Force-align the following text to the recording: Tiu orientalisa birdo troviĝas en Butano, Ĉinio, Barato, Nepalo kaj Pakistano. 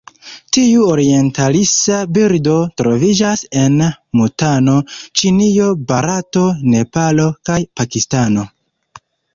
Tiu 0.55 0.85
orientalisa 0.93 1.99
birdo 2.15 2.55
troviĝas 2.83 3.45
en 3.65 3.77
Butano, 4.21 4.79
Ĉinio, 5.23 5.71
Barato, 5.93 6.49
Nepalo 6.75 7.33
kaj 7.51 7.61
Pakistano. 7.83 8.51